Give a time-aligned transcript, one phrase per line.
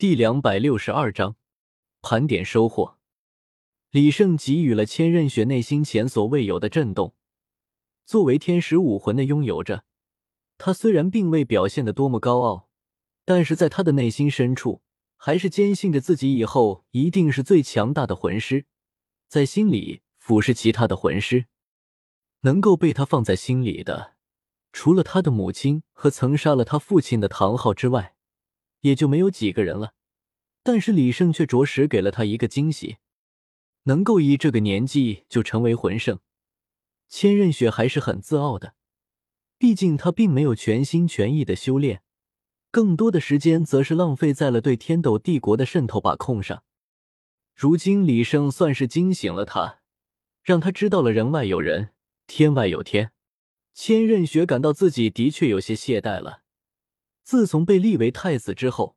[0.00, 1.36] 第两百六十二章
[2.00, 2.96] 盘点收获。
[3.90, 7.14] 李胜给予了千仞雪内心前所未有的震动。
[8.06, 9.84] 作为天使武魂的拥有者，
[10.56, 12.70] 他虽然并未表现的多么高傲，
[13.26, 14.80] 但是在他的内心深处，
[15.18, 18.64] 还是坚信着自己以后一定是最强大的魂师，
[19.28, 21.44] 在心里俯视其他的魂师。
[22.40, 24.14] 能够被他放在心里的，
[24.72, 28.14] 除了他的母亲和曾杀了他父亲的唐昊之外。
[28.80, 29.94] 也就没有几个人了，
[30.62, 32.96] 但是李胜却着实给了他一个惊喜，
[33.84, 36.20] 能够以这个年纪就成为魂圣，
[37.08, 38.74] 千仞雪还是很自傲的。
[39.58, 42.02] 毕竟他并没有全心全意的修炼，
[42.70, 46.62] 更多的时间则是浪费在了对天斗帝国的渗透把控上。
[47.54, 49.80] 如今李胜算是惊醒了他，
[50.42, 51.90] 让他知道了人外有人，
[52.26, 53.12] 天外有天。
[53.74, 56.39] 千仞雪感到自己的确有些懈怠了。
[57.22, 58.96] 自从被立为太子之后，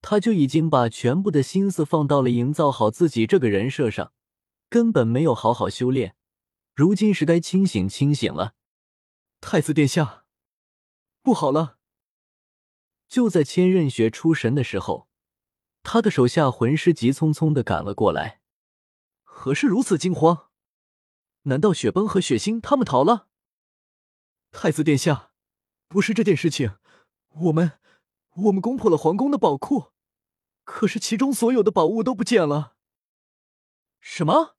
[0.00, 4.12] 他就已经把全部的心思放到了营造好自己这个人设上，
[4.68, 6.14] 根本没有好好修炼。
[6.74, 8.54] 如今是该清醒清醒了。
[9.40, 10.24] 太子殿下，
[11.22, 11.78] 不好了！
[13.08, 15.08] 就在千仞雪出神的时候，
[15.82, 18.40] 他的手下魂师急匆匆的赶了过来。
[19.24, 20.50] 何事如此惊慌？
[21.42, 23.28] 难道雪崩和雪星他们逃了？
[24.52, 25.32] 太子殿下，
[25.88, 26.76] 不是这件事情。
[27.28, 27.78] 我们，
[28.34, 29.92] 我们攻破了皇宫的宝库，
[30.64, 32.76] 可是其中所有的宝物都不见了。
[34.00, 34.56] 什么？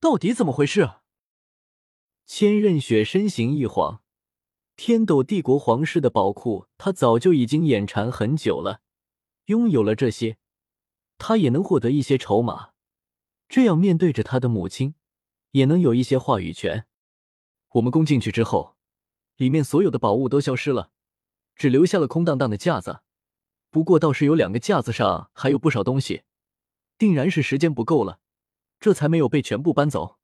[0.00, 0.90] 到底怎么回事？
[2.24, 4.02] 千仞雪身形一晃，
[4.76, 8.80] 天斗帝国皇室的宝库，他早就已经眼馋很久了。
[9.46, 10.38] 拥有了这些，
[11.18, 12.70] 他也能获得一些筹码，
[13.48, 14.94] 这样面对着他的母亲，
[15.50, 16.86] 也能有一些话语权。
[17.72, 18.76] 我们攻进去之后，
[19.36, 20.90] 里面所有的宝物都消失了。
[21.54, 23.00] 只留下了空荡荡的架子，
[23.70, 26.22] 不过倒是有两个架子上还有不少东西，
[26.98, 28.20] 定然是时间不够了，
[28.80, 30.18] 这才没有被全部搬走。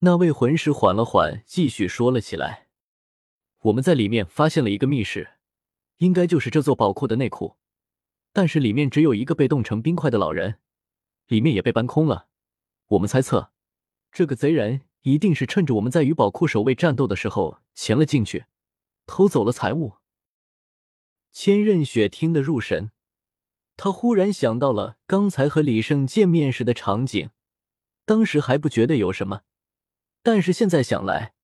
[0.00, 2.68] 那位魂师缓了缓，继续说了起来
[3.62, 5.30] ：“我们在里面发现了一个密室，
[5.96, 7.56] 应该就是这座宝库的内库，
[8.32, 10.60] 但是里面只有一个被冻成冰块的老人，
[11.26, 12.28] 里面也被搬空了。
[12.88, 13.50] 我们猜测，
[14.12, 18.44] 这个贼人一定是趁着我们在与宝库守卫战斗的时候潜了进去。”
[19.08, 19.94] 偷走了财物。
[21.32, 22.92] 千仞雪听得入神，
[23.76, 27.30] 他忽然想到了刚才和李胜见面时的场景，
[28.04, 29.42] 当时还不觉得有什么，
[30.22, 31.34] 但是现在想来，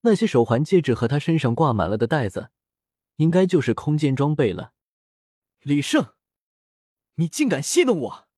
[0.00, 2.50] 那些手环、戒指和他身上挂满了的袋子，
[3.16, 4.72] 应该就是空间装备了。
[5.60, 6.14] 李胜，
[7.16, 8.28] 你竟敢戏弄我！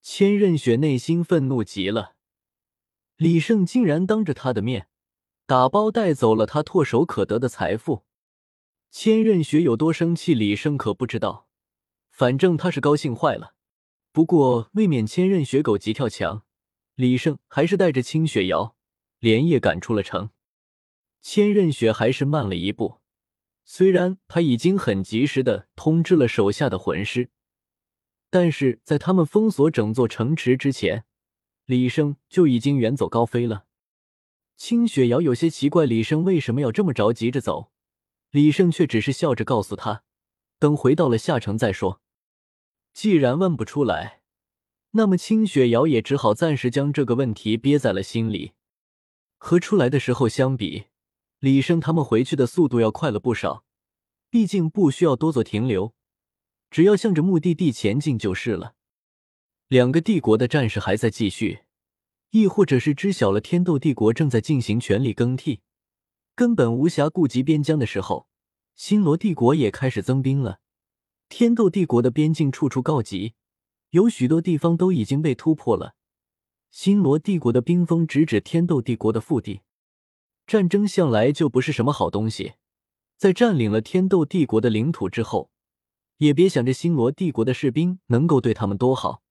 [0.00, 2.16] 千仞雪内心愤怒极了，
[3.16, 4.88] 李胜竟然当着他的面。
[5.52, 8.04] 打包带走了他唾手可得的财富，
[8.90, 11.46] 千仞雪有多生气，李胜可不知道。
[12.08, 13.54] 反正他是高兴坏了。
[14.12, 16.44] 不过未免千仞雪狗急跳墙，
[16.94, 18.74] 李胜还是带着青雪瑶
[19.18, 20.30] 连夜赶出了城。
[21.20, 23.00] 千仞雪还是慢了一步，
[23.66, 27.28] 虽然他已经很及时的通知了手下的魂师，
[28.30, 31.04] 但是在他们封锁整座城池之前，
[31.66, 33.66] 李胜就已经远走高飞了。
[34.56, 37.72] 青雪瑶有些奇怪，李胜为什么要这么着急着走？
[38.30, 40.04] 李胜却只是笑着告诉他
[40.58, 42.00] ：“等回到了下城再说。”
[42.94, 44.22] 既然问不出来，
[44.92, 48.52] 那么青雪瑶也只好暂时将这个问题憋在了心里。
[49.38, 50.84] 和出来的时候相比，
[51.40, 53.64] 李胜他们回去的速度要快了不少，
[54.30, 55.94] 毕竟不需要多做停留，
[56.70, 58.74] 只要向着目的地前进就是了。
[59.66, 61.61] 两个帝国的战事还在继续。
[62.32, 65.60] 亦或者是知晓了天斗帝国正在进行权力更替，
[66.34, 68.26] 根本无暇顾及边疆的时候，
[68.74, 70.60] 星罗帝国也开始增兵了。
[71.28, 73.34] 天斗帝国的边境处处告急，
[73.90, 75.94] 有许多地方都已经被突破了。
[76.70, 79.60] 星罗帝国的兵锋直指天斗帝国的腹地。
[80.46, 82.54] 战争向来就不是什么好东西，
[83.18, 85.50] 在占领了天斗帝国的领土之后，
[86.16, 89.21] 也别想着星罗帝国的士兵能够对他们多好。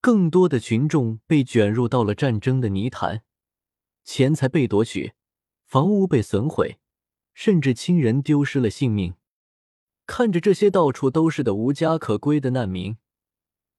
[0.00, 3.22] 更多的群众被卷入到了战争的泥潭，
[4.02, 5.12] 钱财被夺取，
[5.66, 6.78] 房屋被损毁，
[7.34, 9.14] 甚至亲人丢失了性命。
[10.06, 12.96] 看着这些到处都是的无家可归的难民，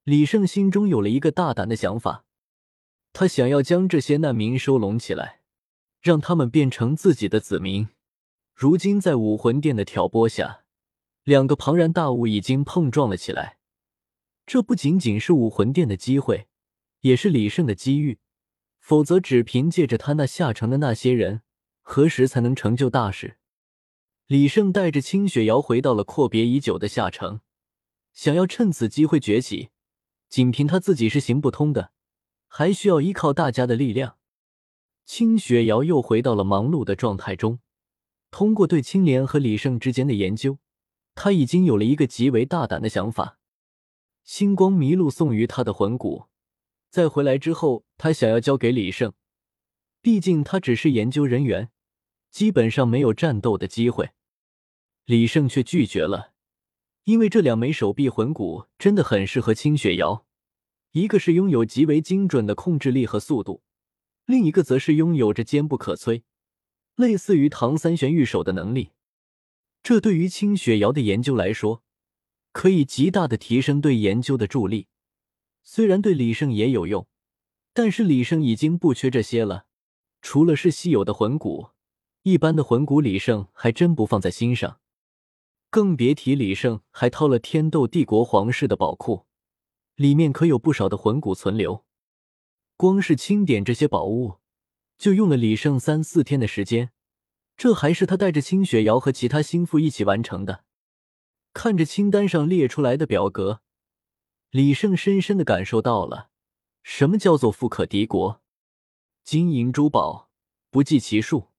[0.03, 2.23] 李胜心中有了一个大胆的想法，
[3.11, 5.41] 他想要将这些难民收拢起来，
[6.01, 7.89] 让他们变成自己的子民。
[8.53, 10.61] 如今在武魂殿的挑拨下，
[11.23, 13.57] 两个庞然大物已经碰撞了起来。
[14.51, 16.49] 这不仅仅是武魂殿的机会，
[16.99, 18.19] 也是李胜的机遇。
[18.81, 21.41] 否则，只凭借着他那下城的那些人，
[21.79, 23.37] 何时才能成就大事？
[24.27, 27.39] 李胜带着青雪瑶回到了阔别已久的下城，
[28.11, 29.69] 想要趁此机会崛起，
[30.27, 31.93] 仅凭他自己是行不通的，
[32.49, 34.17] 还需要依靠大家的力量。
[35.05, 37.59] 清雪瑶又回到了忙碌的状态中，
[38.29, 40.57] 通过对青莲和李胜之间的研究，
[41.15, 43.37] 他已经有了一个极为大胆的想法。
[44.23, 46.25] 星光麋鹿送于他的魂骨，
[46.89, 49.13] 在回来之后，他想要交给李胜，
[50.01, 51.69] 毕竟他只是研究人员，
[52.29, 54.11] 基本上没有战斗的机会。
[55.05, 56.33] 李胜却拒绝了，
[57.03, 60.25] 因为这两枚手臂魂骨真的很适合清雪瑶，
[60.91, 63.63] 一个是拥有极为精准的控制力和速度，
[64.25, 66.21] 另一个则是拥有着坚不可摧，
[66.95, 68.91] 类似于唐三玄玉手的能力。
[69.83, 71.83] 这对于清雪瑶的研究来说，
[72.51, 74.87] 可以极大的提升对研究的助力。
[75.63, 77.07] 虽然对李胜也有用，
[77.73, 79.65] 但是李胜已经不缺这些了。
[80.21, 81.69] 除了是稀有的魂骨，
[82.23, 84.79] 一般的魂骨李胜还真不放在心上。
[85.69, 89.25] 更别提李胜还掏了天斗帝国皇室的宝库，
[89.95, 91.85] 里面可有不少的魂骨存留。
[92.75, 94.39] 光是清点这些宝物，
[94.97, 96.91] 就用了李胜三四天的时间。
[97.55, 100.65] 这还是他带着清雪瑶和其他心腹一起完成的。
[101.53, 103.61] 看着清单上列出来的表格，
[104.49, 106.29] 李胜深深的感受到了
[106.83, 108.41] 什么叫做富可敌国。
[109.23, 110.29] 金银珠宝
[110.69, 111.49] 不计其数，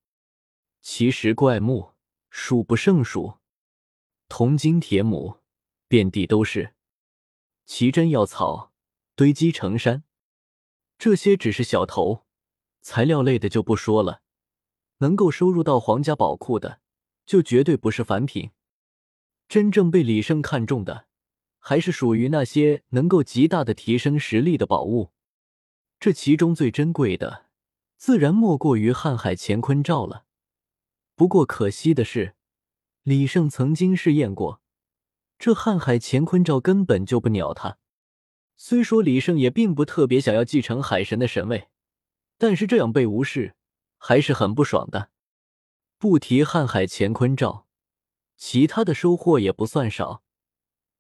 [0.81, 1.93] 奇石怪木
[2.31, 3.39] 数不胜数。
[4.29, 5.41] 铜金铁母，
[5.89, 6.73] 遍地都是；
[7.67, 8.73] 奇珍药草
[9.15, 10.05] 堆积成山。
[10.99, 12.25] 这些只是小头，
[12.81, 14.23] 材料类的就不说了。
[14.99, 16.81] 能够收入到皇家宝库的，
[17.27, 18.51] 就绝对不是凡品。
[19.53, 21.05] 真正被李胜看中的，
[21.59, 25.11] 还是属于那些能够极大的提升实力的宝物。
[26.01, 27.51] 这其中最珍贵的，
[27.99, 30.25] 自然莫过于瀚海乾坤罩了。
[31.15, 32.35] 不过可惜的是。
[33.03, 34.63] 李胜曾经试验过，
[35.39, 37.77] 这瀚海乾坤罩根本就不鸟他。
[38.57, 41.69] 虽说李胜也并不特别想要继承海神的神位，
[42.39, 43.55] 但是这样被无视
[43.99, 45.11] 还是很不爽的。
[45.99, 47.67] 不提瀚海乾坤罩，
[48.45, 50.25] 其他的收获也不算少。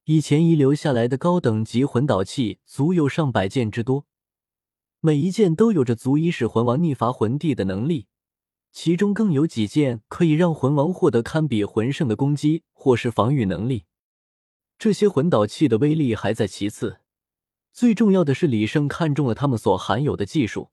[0.05, 4.07] 以前遗留下来的高等级魂导器足有上百件之多，
[5.01, 8.07] 每一件都有着足以使魂王逆伐魂帝的能力。
[8.71, 13.87] 其中更有几件可以让魂王获得堪比魂圣的攻击或是防御能力。
[14.79, 17.01] 这些魂导器的威力还在其次，
[17.73, 20.71] 最重要的是李胜看中了他们所含有的技术。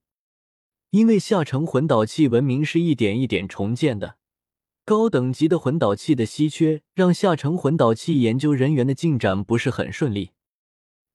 [0.92, 4.19] 因为下城魂导器文明是一点一点重建的，
[4.90, 10.32] 高等级的魂导器的稀缺让下城魂导器研究人员的进展不是很顺利。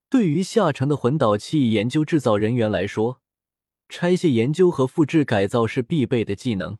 [0.08, 3.20] 对于下城的魂导器研究制造人员来说，
[3.88, 6.78] 拆卸研究和复制改造是必备的技能。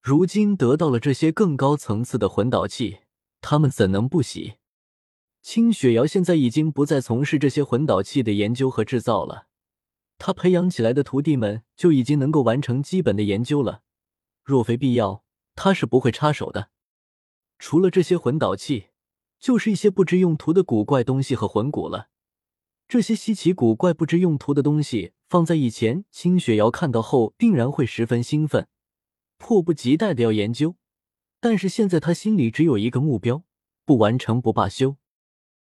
[0.00, 3.00] 如今得到了这些更高层次的魂导器，
[3.42, 4.54] 他们怎能不喜？
[5.42, 9.44] 清雪瑶现在已经不再从事这些魂导器的研究和制造了，
[10.16, 13.82] 他培养起来的徒弟们就已经能够完成基本的研究了。
[14.42, 15.22] 若非必要，
[15.62, 16.70] 他是不会插手的。
[17.58, 18.86] 除了这些魂导器，
[19.38, 22.08] 就是一些不知用途的古怪东西和魂骨了。
[22.88, 25.12] 这些稀奇古怪、不知用途的东西。
[25.28, 28.68] 放在以前，清雪瑶看到后定然会十分兴奋，
[29.36, 30.76] 迫不及待的要研究。
[31.40, 33.44] 但是现在他心里只有一个目标：
[33.84, 34.96] 不完成不罢休。